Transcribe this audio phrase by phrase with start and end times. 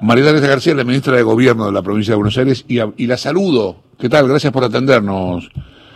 [0.00, 3.06] María Teresa García, la ministra de Gobierno de la provincia de Buenos Aires, y, y
[3.06, 3.82] la saludo.
[3.98, 4.28] ¿Qué tal?
[4.28, 5.50] Gracias por atendernos.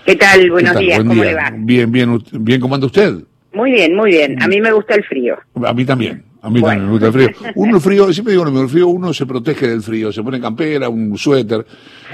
[0.05, 0.51] ¿Qué tal?
[0.51, 1.53] Buenos días, ¿cómo le va?
[1.57, 3.15] Bien, bien, bien, ¿cómo anda usted?
[3.53, 4.43] Muy bien, muy bien.
[4.43, 5.37] A mí me gusta el frío.
[5.65, 6.25] A mí también.
[6.41, 7.29] A mí también me gusta el frío.
[7.55, 10.89] Uno el frío, siempre digo, el frío uno se protege del frío, se pone campera,
[10.89, 11.65] un suéter.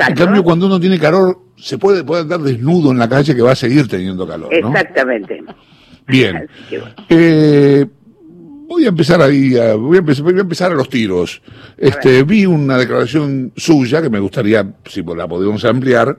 [0.06, 3.40] En cambio, cuando uno tiene calor, se puede, puede andar desnudo en la calle que
[3.40, 4.50] va a seguir teniendo calor.
[4.60, 4.68] ¿no?
[4.68, 5.42] Exactamente.
[6.06, 6.48] Bien.
[7.08, 7.86] Eh,
[8.68, 11.42] voy a empezar ahí, voy, a empezar, voy a empezar a los tiros.
[11.76, 16.18] Este, vi una declaración suya que me gustaría, si la podemos ampliar,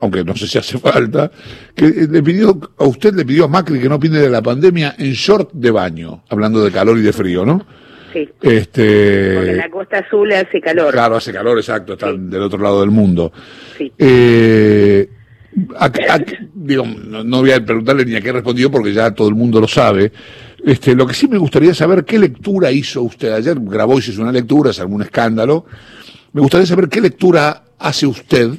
[0.00, 1.30] aunque no sé si hace falta,
[1.74, 4.94] que le pidió, a usted le pidió a Macri que no opine de la pandemia
[4.98, 7.64] en short de baño, hablando de calor y de frío, ¿no?
[8.12, 8.28] Sí.
[8.42, 10.92] Este, Porque en la costa azul hace calor.
[10.92, 13.32] Claro, hace calor, exacto, están del otro lado del mundo.
[13.78, 13.92] Sí.
[13.96, 15.08] Eh,
[16.54, 19.68] digo, no, voy a preguntarle ni a qué respondió porque ya todo el mundo lo
[19.68, 20.12] sabe.
[20.64, 23.32] Este, lo que sí me gustaría saber, ¿qué lectura hizo usted?
[23.32, 25.64] Ayer grabó y hizo una lectura, es algún escándalo.
[26.32, 28.50] Me gustaría saber qué lectura hace usted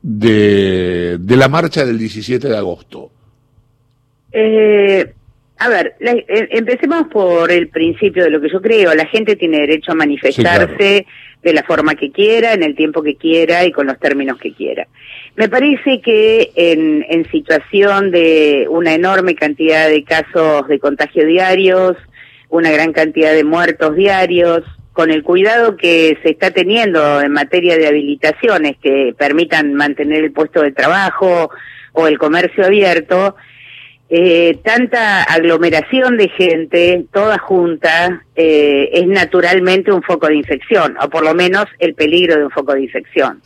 [0.00, 3.10] de, de la marcha del 17 de agosto.
[4.32, 5.14] Eh,
[5.62, 8.92] a ver, eh, empecemos por el principio de lo que yo creo.
[8.94, 11.06] La gente tiene derecho a manifestarse
[11.40, 14.52] de la forma que quiera, en el tiempo que quiera y con los términos que
[14.52, 14.88] quiera.
[15.36, 21.96] Me parece que en, en situación de una enorme cantidad de casos de contagio diarios,
[22.48, 27.78] una gran cantidad de muertos diarios, con el cuidado que se está teniendo en materia
[27.78, 31.50] de habilitaciones que permitan mantener el puesto de trabajo
[31.92, 33.36] o el comercio abierto,
[34.14, 41.08] eh, tanta aglomeración de gente, toda junta, eh, es naturalmente un foco de infección, o
[41.08, 43.40] por lo menos el peligro de un foco de infección.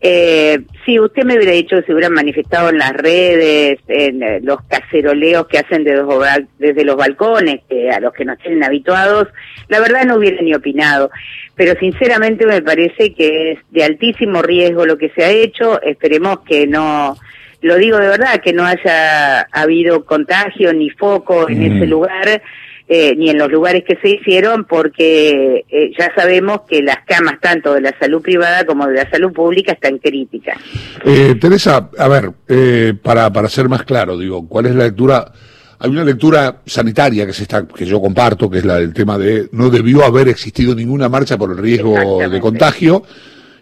[0.00, 4.38] Eh, si usted me hubiera dicho que se hubieran manifestado en las redes, en eh,
[4.40, 7.62] los caceroleos que hacen desde los balcones,
[7.92, 9.26] a los que nos tienen habituados,
[9.66, 11.10] la verdad no hubiera ni opinado.
[11.56, 15.82] Pero sinceramente me parece que es de altísimo riesgo lo que se ha hecho.
[15.82, 17.16] Esperemos que no,
[17.64, 21.90] lo digo de verdad, que no haya habido contagio ni foco en ese mm.
[21.90, 22.42] lugar
[22.86, 27.40] eh, ni en los lugares que se hicieron, porque eh, ya sabemos que las camas
[27.40, 30.58] tanto de la salud privada como de la salud pública están críticas.
[31.06, 35.32] Eh, Teresa, a ver, eh, para, para ser más claro, digo, ¿cuál es la lectura?
[35.78, 39.16] Hay una lectura sanitaria que se está, que yo comparto, que es la del tema
[39.16, 43.02] de no debió haber existido ninguna marcha por el riesgo de contagio.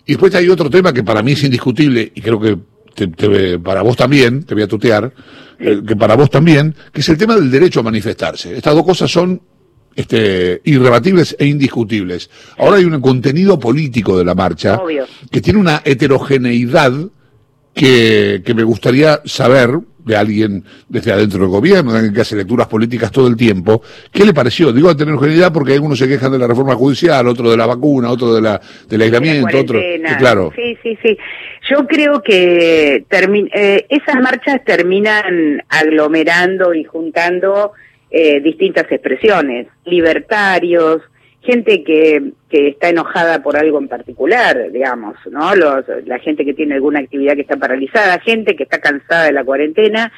[0.04, 2.58] Y después hay otro tema que para mí es indiscutible y creo que
[3.62, 5.12] para vos también, te voy a tutear,
[5.58, 8.56] que para vos también, que es el tema del derecho a manifestarse.
[8.56, 9.40] Estas dos cosas son
[9.94, 12.30] este, irrebatibles e indiscutibles.
[12.58, 14.80] Ahora hay un contenido político de la marcha
[15.30, 16.92] que tiene una heterogeneidad
[17.74, 22.36] que, que me gustaría saber de alguien desde adentro del gobierno, de alguien que hace
[22.36, 23.82] lecturas políticas todo el tiempo.
[24.12, 24.72] ¿Qué le pareció?
[24.72, 28.34] Digo heterogeneidad porque algunos se quejan de la reforma judicial, otro de la vacuna, otro
[28.34, 29.80] de la, del aislamiento, otro.
[30.18, 30.52] claro.
[30.56, 31.16] Sí, sí, sí.
[31.70, 37.72] Yo creo que eh, esas marchas terminan aglomerando y juntando
[38.10, 41.02] eh, distintas expresiones, libertarios,
[41.42, 45.54] gente que, que está enojada por algo en particular, digamos, ¿no?
[45.54, 49.32] Los, la gente que tiene alguna actividad que está paralizada, gente que está cansada de
[49.32, 50.12] la cuarentena,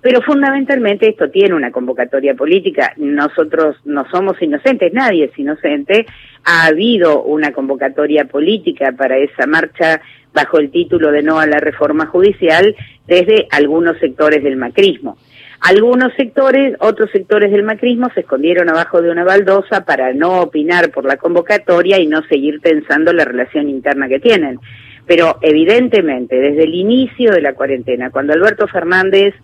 [0.00, 2.92] pero fundamentalmente esto tiene una convocatoria política.
[2.96, 6.06] Nosotros no somos inocentes, nadie es inocente.
[6.44, 10.00] Ha habido una convocatoria política para esa marcha
[10.32, 12.76] bajo el título de no a la reforma judicial
[13.06, 15.16] desde algunos sectores del macrismo.
[15.60, 20.90] Algunos sectores, otros sectores del macrismo se escondieron abajo de una baldosa para no opinar
[20.90, 24.58] por la convocatoria y no seguir pensando la relación interna que tienen.
[25.06, 29.34] Pero evidentemente, desde el inicio de la cuarentena, cuando Alberto Fernández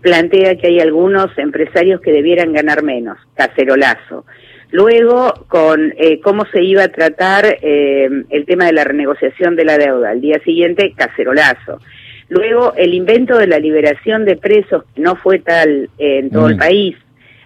[0.00, 4.24] plantea que hay algunos empresarios que debieran ganar menos, cacerolazo.
[4.70, 9.64] Luego, con eh, cómo se iba a tratar eh, el tema de la renegociación de
[9.64, 10.10] la deuda.
[10.10, 11.80] Al día siguiente, cacerolazo.
[12.28, 16.56] Luego, el invento de la liberación de presos, que no fue tal en todo el
[16.56, 16.58] mm.
[16.58, 16.96] país,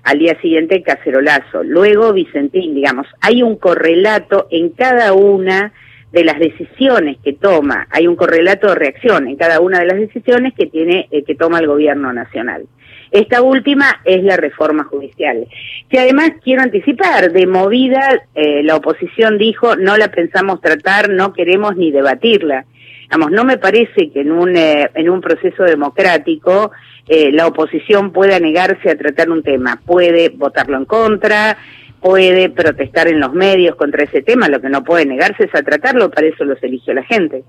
[0.02, 1.62] al día siguiente cacerolazo.
[1.62, 5.72] Luego Vicentín, digamos, hay un correlato en cada una
[6.12, 9.96] de las decisiones que toma, hay un correlato de reacción en cada una de las
[9.96, 12.64] decisiones que tiene eh, que toma el gobierno nacional.
[13.10, 15.46] Esta última es la reforma judicial,
[15.88, 21.32] que además quiero anticipar, de movida eh, la oposición dijo no la pensamos tratar, no
[21.32, 22.64] queremos ni debatirla.
[23.12, 26.72] Vamos, no me parece que en un, eh, en un proceso democrático
[27.06, 29.78] eh, la oposición pueda negarse a tratar un tema.
[29.84, 31.58] Puede votarlo en contra,
[32.00, 35.62] puede protestar en los medios contra ese tema, lo que no puede negarse es a
[35.62, 37.44] tratarlo, para eso los eligió la gente.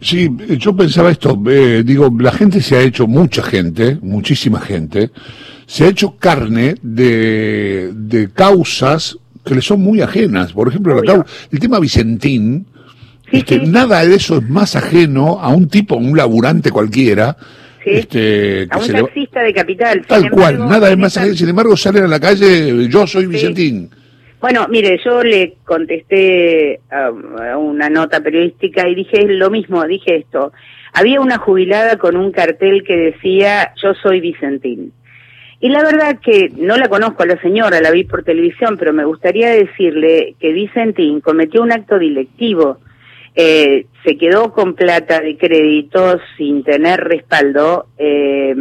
[0.00, 5.10] Sí, yo pensaba esto, eh, digo, la gente se ha hecho, mucha gente, muchísima gente,
[5.64, 10.52] se ha hecho carne de, de causas que le son muy ajenas.
[10.52, 11.00] Por ejemplo,
[11.50, 12.66] el tema Vicentín,
[13.32, 17.36] este, nada de eso es más ajeno a un tipo, un laburante cualquiera,
[17.84, 20.04] este, a un taxista de capital.
[20.06, 21.34] Tal cual, nada es más ajeno.
[21.34, 23.90] Sin embargo, salen a la calle, yo soy Vicentín.
[24.40, 30.52] Bueno, mire, yo le contesté a una nota periodística y dije lo mismo, dije esto.
[30.92, 34.92] Había una jubilada con un cartel que decía yo soy Vicentín.
[35.60, 38.92] Y la verdad que no la conozco a la señora, la vi por televisión, pero
[38.92, 42.78] me gustaría decirle que Vicentín cometió un acto dilectivo.
[43.34, 48.54] Eh, se quedó con plata de crédito sin tener respaldo, eh,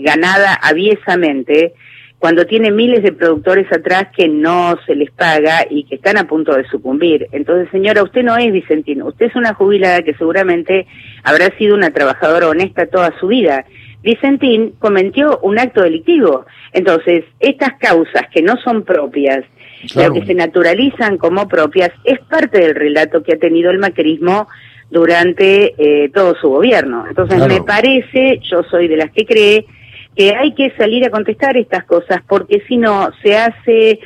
[0.00, 1.74] ganada aviesamente
[2.18, 6.26] cuando tiene miles de productores atrás que no se les paga y que están a
[6.26, 7.28] punto de sucumbir.
[7.32, 10.86] Entonces, señora, usted no es Vicentino, usted es una jubilada que seguramente
[11.22, 13.64] habrá sido una trabajadora honesta toda su vida.
[14.02, 16.46] Vicentín cometió un acto delictivo.
[16.72, 19.44] Entonces, estas causas que no son propias,
[19.94, 24.48] pero que se naturalizan como propias, es parte del relato que ha tenido el macrismo
[24.90, 27.06] durante eh, todo su gobierno.
[27.08, 29.66] Entonces, me parece, yo soy de las que cree,
[30.14, 34.00] que hay que salir a contestar estas cosas porque si no se hace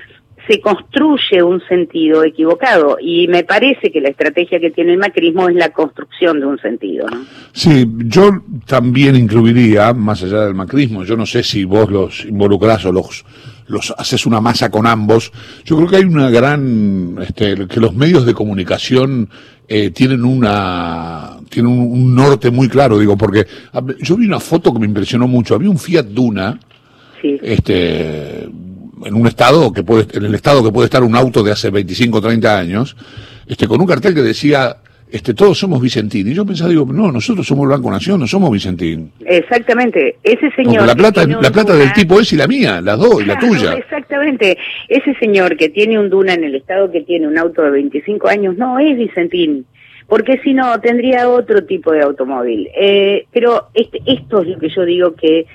[0.48, 5.48] se construye un sentido equivocado y me parece que la estrategia que tiene el macrismo
[5.48, 7.06] es la construcción de un sentido.
[7.08, 7.24] ¿no?
[7.52, 12.84] Sí, yo también incluiría, más allá del macrismo, yo no sé si vos los involucrás
[12.86, 13.24] o los,
[13.70, 15.32] los haces una masa con ambos,
[15.64, 19.30] yo creo que hay una gran, este, que los medios de comunicación
[19.68, 23.46] eh, tienen una tienen un, norte muy claro, digo, porque
[24.00, 26.58] yo vi una foto que me impresionó mucho, había un Fiat Duna,
[27.22, 31.52] este, en un estado que puede, en el estado que puede estar un auto de
[31.52, 32.96] hace 25 o 30 años,
[33.46, 34.76] este, con un cartel que decía,
[35.12, 36.28] este, todos somos Vicentín.
[36.28, 39.12] Y yo pensaba, digo, no, nosotros somos el Banco Nación, no somos Vicentín.
[39.24, 40.86] Exactamente, ese señor...
[40.86, 43.74] la plata, la plata del tipo es y la mía, las dos, y la tuya.
[43.74, 44.58] Exactamente,
[44.88, 48.28] ese señor que tiene un Duna en el estado que tiene un auto de 25
[48.28, 49.66] años, no es Vicentín
[50.10, 52.68] porque si no tendría otro tipo de automóvil.
[52.74, 55.46] Eh, pero este, esto es lo que yo digo que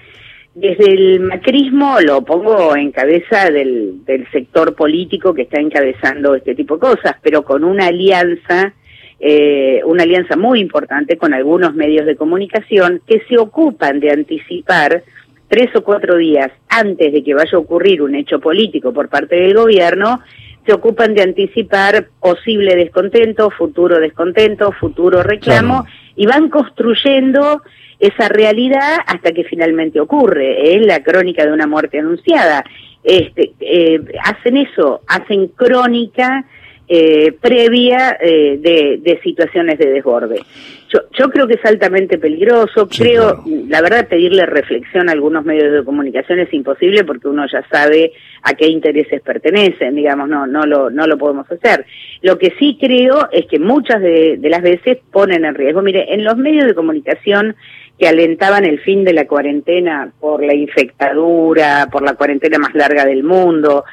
[0.56, 4.02] desde el macrismo lo pongo en cabeza del,
[4.32, 8.74] sector político que está encabezando este tipo de cosas, pero con una alianza,
[9.20, 15.04] eh, una alianza muy importante con algunos medios de comunicación que se ocupan de anticipar
[15.48, 19.36] tres o cuatro días antes de que vaya a ocurrir un hecho político por parte
[19.36, 20.22] del gobierno,
[20.66, 25.86] se ocupan de anticipar posible descontento, futuro descontento, futuro reclamo,
[26.16, 27.62] y van construyendo
[28.00, 30.76] esa realidad hasta que finalmente ocurre.
[30.76, 32.64] Es la crónica de una muerte anunciada.
[33.04, 36.46] Este, eh, hacen eso, hacen crónica
[36.88, 40.42] eh, previa eh, de, situaciones de desborde.
[40.90, 45.74] Yo, yo creo que es altamente peligroso, creo, la verdad, pedirle reflexión a algunos medios
[45.74, 50.66] de comunicación es imposible porque uno ya sabe a qué intereses pertenecen, digamos, no, no,
[50.66, 51.86] lo, no lo podemos hacer.
[52.22, 56.14] Lo que sí creo es que muchas de, de las veces ponen en riesgo, mire,
[56.14, 57.56] en los medios de comunicación
[57.98, 63.06] que alentaban el fin de la cuarentena por la infectadura, por la cuarentena más larga
[63.06, 63.86] del mundo,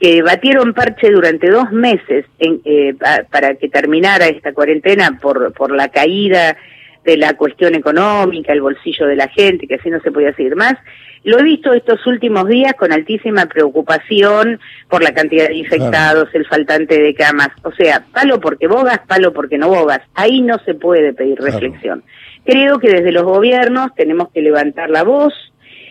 [0.00, 2.94] que batieron parche durante dos meses en, eh,
[3.30, 6.56] para que terminara esta cuarentena por, por la caída
[7.04, 10.56] de la cuestión económica, el bolsillo de la gente, que así no se podía seguir
[10.56, 10.74] más.
[11.22, 14.58] Lo he visto estos últimos días con altísima preocupación
[14.88, 17.50] por la cantidad de infectados, el faltante de camas.
[17.62, 20.00] O sea, palo porque bogas, palo porque no bogas.
[20.14, 22.04] Ahí no se puede pedir reflexión.
[22.44, 25.34] Creo que desde los gobiernos tenemos que levantar la voz,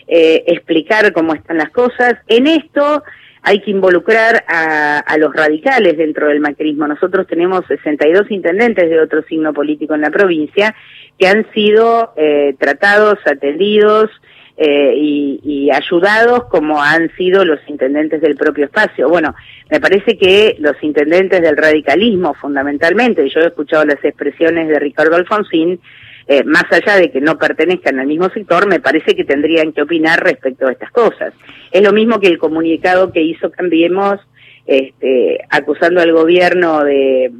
[0.07, 2.15] eh, explicar cómo están las cosas.
[2.27, 3.03] En esto
[3.49, 6.87] hay que involucrar a, los radicales dentro del macrismo.
[6.87, 10.75] Nosotros tenemos 62 intendentes de otro signo político en la provincia
[11.17, 14.11] que han sido eh, tratados, atendidos
[14.55, 19.09] eh, y, ayudados como han sido los intendentes del propio espacio.
[19.09, 19.33] Bueno,
[19.71, 24.77] me parece que los intendentes del radicalismo fundamentalmente, y yo he escuchado las expresiones de
[24.77, 25.79] Ricardo Alfonsín,
[26.31, 29.81] eh, más allá de que no pertenezcan al mismo sector, me parece que tendrían que
[29.81, 31.33] opinar respecto a estas cosas.
[31.71, 34.19] Es lo mismo que el comunicado que hizo Cambiemos,
[34.67, 37.31] este, acusando al gobierno de,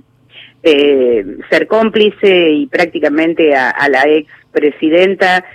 [0.64, 5.46] ser cómplice y prácticamente a, la ex presidenta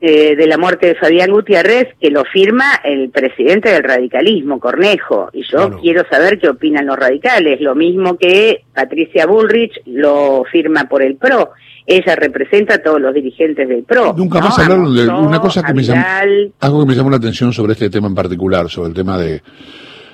[0.00, 5.30] eh, de la muerte de Fabián Gutiérrez, que lo firma el presidente del radicalismo, Cornejo.
[5.32, 7.60] Y yo quiero saber qué opinan los radicales.
[7.60, 11.52] Lo mismo que Patricia Bullrich lo firma por el PRO
[11.90, 14.14] ella representa a todos los dirigentes del PRO.
[14.14, 16.04] Nunca más hablaron de una cosa que me llamó,
[16.60, 19.40] algo que me llamó la atención sobre este tema en particular, sobre el tema de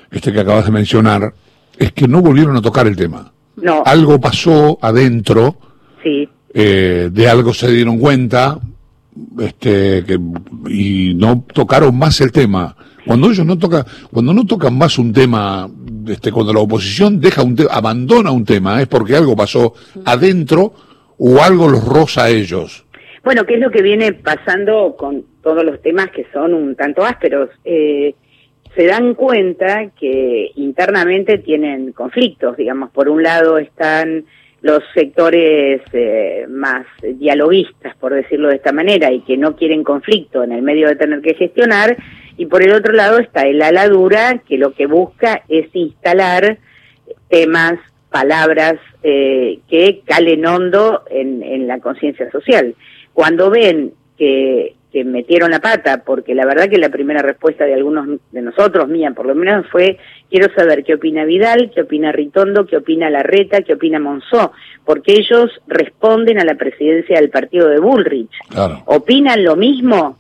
[0.09, 1.35] este que acabas de mencionar,
[1.77, 3.33] es que no volvieron a tocar el tema.
[3.57, 3.83] No.
[3.85, 5.57] Algo pasó adentro,
[6.05, 6.29] sí.
[6.55, 8.61] eh, de algo se dieron cuenta,
[9.39, 10.19] este, que,
[10.69, 12.77] y no tocaron más el tema.
[13.07, 15.69] Cuando ellos no tocan, cuando no tocan más un tema,
[16.09, 20.73] este, cuando la oposición deja un abandona un tema, es porque algo pasó adentro
[21.19, 22.85] o algo los roza a ellos.
[23.23, 27.05] Bueno, ¿qué es lo que viene pasando con todos los temas que son un tanto
[27.05, 27.51] ásperos?
[27.65, 28.15] Eh,
[28.75, 34.25] se dan cuenta que internamente tienen conflictos, digamos, por un lado están
[34.65, 40.43] los sectores eh, más dialoguistas, por decirlo de esta manera, y que no quieren conflicto
[40.43, 41.99] en el medio de tener que gestionar,
[42.39, 46.57] y por el otro lado está el ala dura, que lo que busca es instalar
[47.29, 47.75] temas,
[48.09, 52.75] palabras eh, que calen hondo en, en la conciencia social.
[53.13, 57.75] Cuando ven que que metieron la pata, porque la verdad que la primera respuesta de
[57.75, 59.99] algunos de nosotros, mía por lo menos, fue
[60.31, 64.53] quiero saber qué opina Vidal, qué opina Ritondo, qué opina Larreta, qué opina Monzó,
[64.85, 68.31] porque ellos responden a la presidencia del partido de Bullrich.
[68.85, 70.17] ¿Opinan lo mismo?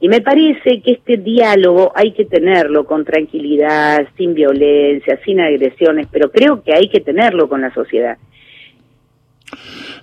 [0.00, 6.06] Y me parece que este diálogo hay que tenerlo con tranquilidad, sin violencia, sin agresiones,
[6.10, 8.16] pero creo que hay que tenerlo con la sociedad.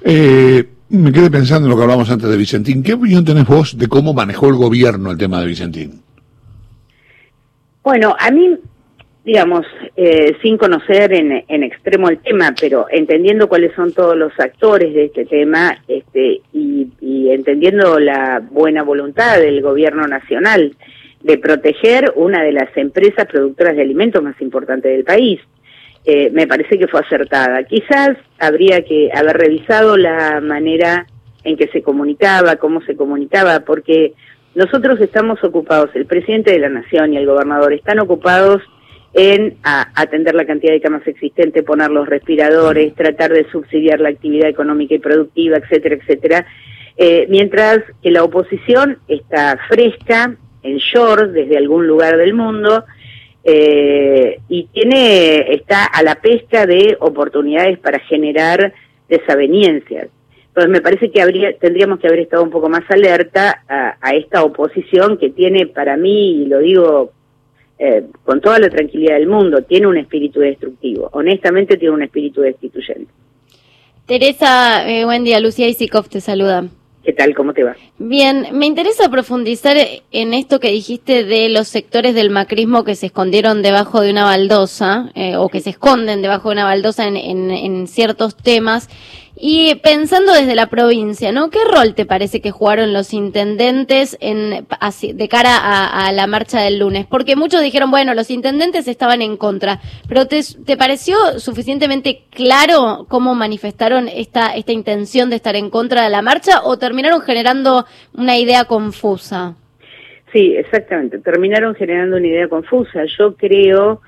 [0.04, 2.84] Eh, me quedé pensando en lo que hablamos antes de Vicentín.
[2.84, 6.02] ¿Qué opinión tenés vos de cómo manejó el gobierno el tema de Vicentín?
[7.84, 8.58] Bueno, a mí,
[9.24, 9.66] digamos,
[9.96, 15.06] eh, sin conocer en, extremo el tema, pero entendiendo cuáles son todos los actores de
[15.06, 20.76] este tema este, y, y entendiendo la buena voluntad del gobierno nacional
[21.24, 25.40] de proteger una de las empresas productoras de alimentos más importantes del país,
[26.06, 27.64] eh, me parece que fue acertada.
[27.64, 31.06] Quizás habría que haber revisado la manera
[31.44, 34.14] en que se comunicaba, cómo se comunicaba, porque
[34.56, 38.62] nosotros estamos ocupados, el presidente de la Nación y el gobernador están ocupados
[39.14, 44.50] en atender la cantidad de camas existentes, poner los respiradores, tratar de subsidiar la actividad
[44.50, 46.46] económica y productiva, etcétera, etcétera,
[46.98, 52.86] eh, mientras que la oposición está fresca, en short, desde algún lugar del mundo,
[53.44, 58.74] eh, y tiene está a la pesca de oportunidades para generar
[59.10, 60.10] desavenencias.
[60.48, 64.44] Entonces me parece que habría, tendríamos que haber estado un poco más alerta a, esta
[64.44, 67.12] oposición que tiene para mí, y lo digo
[67.80, 71.10] eh, con toda la tranquilidad del mundo, tiene un espíritu destructivo.
[71.14, 73.12] Honestamente tiene un espíritu destituyente.
[74.06, 75.40] Teresa, eh, buen día.
[75.40, 76.66] Lucía Isikov te saluda.
[77.04, 77.34] ¿Qué tal?
[77.34, 77.76] ¿Cómo te va?
[77.98, 79.76] Bien, me interesa profundizar
[80.12, 84.24] en esto que dijiste de los sectores del macrismo que se escondieron debajo de una
[84.24, 88.88] baldosa eh, o que se esconden debajo de una baldosa en, en ciertos temas
[89.36, 91.50] y pensando desde la provincia, ¿no?
[91.50, 94.68] ¿Qué rol te parece que jugaron los intendentes en,
[95.14, 97.06] de cara a, la marcha del lunes?
[97.08, 103.06] Porque muchos dijeron, bueno, los intendentes estaban en contra, pero ¿te, te pareció suficientemente claro
[103.10, 107.86] cómo manifestaron esta, esta intención de estar en contra de la marcha o terminaron generando
[108.14, 109.56] una idea confusa?
[110.32, 113.04] Sí, exactamente, terminaron generando una idea confusa.
[113.18, 114.02] Yo creo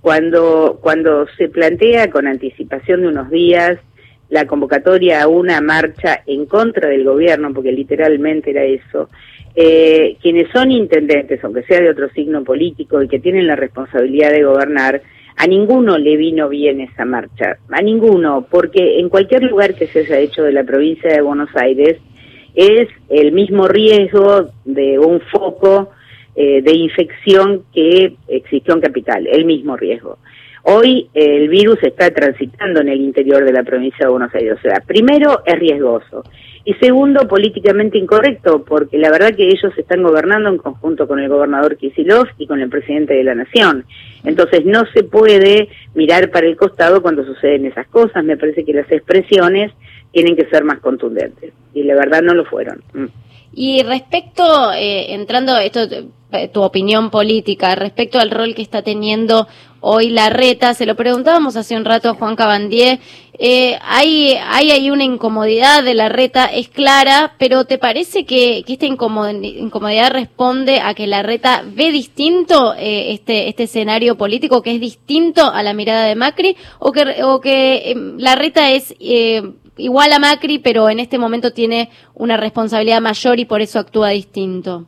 [0.00, 3.78] cuando, cuando se plantea con anticipación de unos días
[4.30, 9.10] la convocatoria a una marcha en contra del gobierno, porque literalmente era eso,
[9.54, 14.30] eh, quienes son intendentes, aunque sea de otro signo político y que tienen la responsabilidad
[14.30, 15.02] de gobernar,
[15.36, 20.00] a ninguno le vino bien esa marcha, a ninguno, porque en cualquier lugar que se
[20.00, 21.98] haya hecho de la provincia de Buenos Aires
[22.54, 25.90] es el mismo riesgo de un foco
[26.36, 30.18] eh, de infección que existió en Capital, el mismo riesgo.
[30.62, 34.58] Hoy el virus está transitando en el interior de la provincia de Buenos Aires.
[34.58, 36.22] O sea, primero es riesgoso
[36.64, 41.28] y segundo políticamente incorrecto porque la verdad que ellos están gobernando en conjunto con el
[41.28, 43.86] gobernador Kisilov y con el presidente de la nación.
[44.24, 48.22] Entonces no se puede mirar para el costado cuando suceden esas cosas.
[48.24, 49.72] Me parece que las expresiones
[50.12, 52.82] tienen que ser más contundentes y la verdad no lo fueron.
[52.92, 53.06] Mm.
[53.52, 56.04] Y respecto, eh, entrando esto, eh,
[56.52, 59.46] tu opinión política, respecto al rol que está teniendo
[59.80, 62.98] hoy la reta, se lo preguntábamos hace un rato a Juan Cabandier,
[63.38, 68.62] eh, hay, hay ahí una incomodidad de la reta, es clara, pero ¿te parece que,
[68.66, 74.74] esta incomodidad responde a que la reta ve distinto eh, este, este escenario político, que
[74.74, 78.94] es distinto a la mirada de Macri, o que, o que em, la reta es
[78.98, 84.10] igual a Macri, pero en este momento tiene una responsabilidad mayor y por eso actúa
[84.10, 84.86] distinto?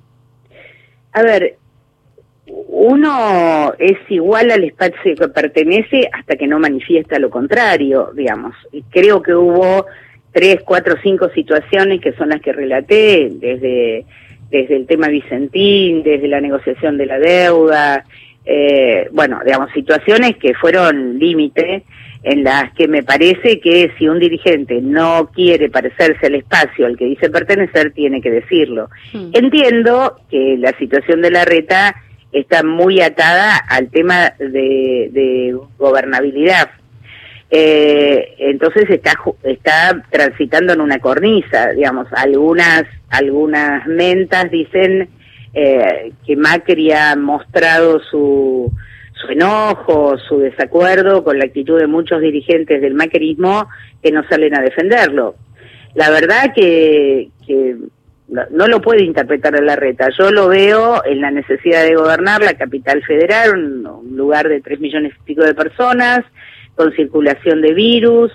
[1.13, 1.57] A ver,
[2.47, 8.55] uno es igual al espacio que pertenece hasta que no manifiesta lo contrario, digamos.
[8.91, 9.87] Creo que hubo
[10.33, 14.05] tres, cuatro, cinco situaciones que son las que relaté, desde,
[14.51, 18.05] desde el tema Vicentín, desde la negociación de la deuda,
[18.45, 21.85] eh, bueno, digamos, situaciones que fueron límite
[22.23, 26.97] en las que me parece que si un dirigente no quiere parecerse al espacio al
[26.97, 28.89] que dice pertenecer, tiene que decirlo.
[29.13, 29.31] Hmm.
[29.33, 31.97] Entiendo que la situación de la reta
[32.31, 36.71] está muy atada al tema de, gobernabilidad.
[37.51, 39.13] Eh, entonces está
[39.43, 45.11] está transitando en una cornisa, digamos, algunas algunas mentas dicen
[45.53, 48.73] eh, que Macri ha mostrado su
[49.15, 53.69] su enojo, su desacuerdo con la actitud de muchos dirigentes del macrismo
[54.03, 55.37] que no salen a defenderlo.
[55.95, 57.77] La verdad que, que
[58.29, 60.09] no, lo puede interpretar a la reta.
[60.19, 64.81] Yo lo veo en la necesidad de gobernar la capital federal, un, lugar de tres
[64.81, 66.21] millones y pico de personas,
[66.75, 68.33] con circulación de virus,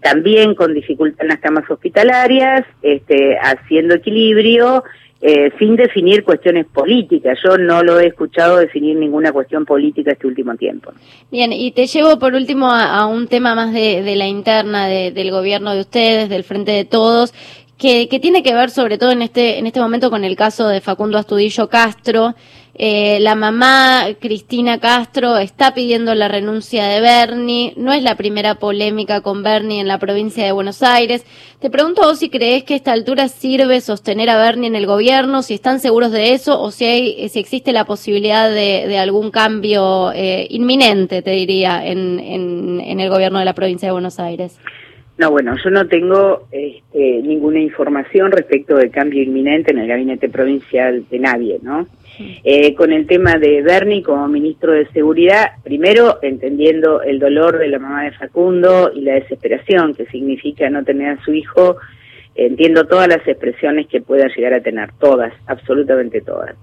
[0.00, 4.84] también con dificultad en las camas hospitalarias, este, haciendo equilibrio
[5.20, 7.38] eh, sin definir cuestiones políticas.
[7.44, 10.92] Yo no lo he escuchado definir ninguna cuestión política este último tiempo.
[11.30, 15.74] Bien, y te llevo por último a, un tema más de, la interna del gobierno
[15.74, 17.34] de ustedes, del Frente de Todos,
[17.76, 20.68] que, que, tiene que ver sobre todo en este, en este momento con el caso
[20.68, 22.34] de Facundo Astudillo Castro,
[22.80, 27.74] eh, la mamá Cristina Castro está pidiendo la renuncia de Bernie.
[27.76, 31.26] No es la primera polémica con Bernie en la provincia de Buenos Aires.
[31.58, 34.86] Te pregunto vos si crees que a esta altura sirve sostener a Bernie en el
[34.86, 39.32] gobierno, si están seguros de eso o si, hay, si existe la posibilidad de, algún
[39.32, 44.20] cambio eh, inminente, te diría, en, en, en el gobierno de la provincia de Buenos
[44.20, 44.56] Aires.
[45.18, 50.28] No, bueno, yo no tengo este, ninguna información respecto del cambio inminente en el gabinete
[50.28, 51.88] provincial de nadie, ¿no?
[52.44, 57.66] Eh, con el tema de Bernie como ministro de Seguridad, primero entendiendo el dolor de
[57.66, 61.78] la mamá de Facundo y la desesperación que significa no tener a su hijo,
[62.36, 66.54] entiendo todas las expresiones que pueda llegar a tener, todas, absolutamente todas.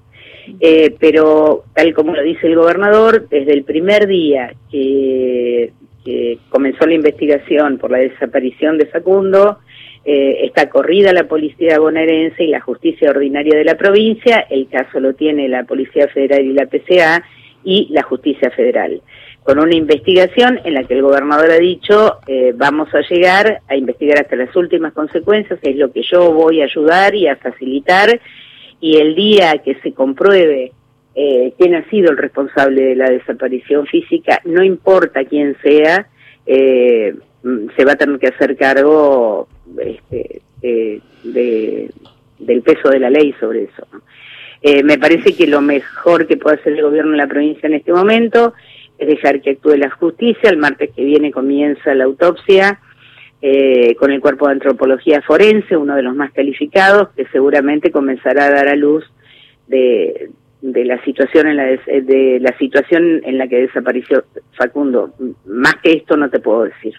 [0.61, 5.73] Eh, pero tal como lo dice el gobernador, desde el primer día que
[6.05, 9.57] que comenzó la investigación por la desaparición de Facundo,
[10.05, 14.99] eh, está corrida la policía bonaerense y la justicia ordinaria de la provincia, el caso
[14.99, 17.23] lo tiene la Policía Federal y la PCA
[17.63, 19.01] y la justicia federal,
[19.43, 23.75] con una investigación en la que el gobernador ha dicho eh, vamos a llegar a
[23.75, 28.21] investigar hasta las últimas consecuencias, es lo que yo voy a ayudar y a facilitar,
[28.79, 30.71] y el día que se compruebe
[31.15, 36.07] eh, quién ha sido el responsable de la desaparición física, no importa quién sea,
[36.45, 37.15] eh,
[37.75, 39.47] se va a tener que hacer cargo
[39.79, 41.89] este, de,
[42.39, 43.87] del peso de la ley sobre eso.
[44.61, 47.75] Eh, me parece que lo mejor que puede hacer el gobierno de la provincia en
[47.75, 48.53] este momento
[48.97, 50.49] es dejar que actúe la justicia.
[50.49, 52.79] El martes que viene comienza la autopsia
[53.41, 58.45] eh, con el cuerpo de antropología forense, uno de los más calificados, que seguramente comenzará
[58.45, 59.03] a dar a luz
[59.67, 60.31] de,
[60.71, 64.25] de la situación en la de, la situación en la que desapareció
[64.57, 65.13] Facundo.
[65.45, 66.93] Más que esto no te puedo decir.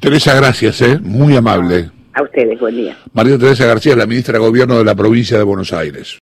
[0.00, 0.98] Teresa, gracias, ¿eh?
[1.02, 1.90] muy amable.
[2.14, 2.96] A ustedes, buen día.
[3.12, 6.08] María Teresa García, la ministra de Gobierno de la provincia de Buenos Aires.